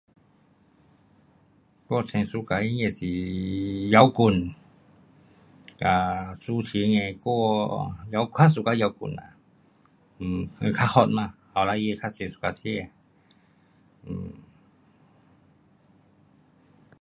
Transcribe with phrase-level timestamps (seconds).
[1.87, 4.49] 我最 suka 音乐是摇滚。
[5.79, 7.29] 啊，抒情的歌，
[8.11, 9.21] 完，较 suka 摇滚呐，
[10.19, 12.89] 呃，较 hot 嘛，年轻儿较多 suka 这。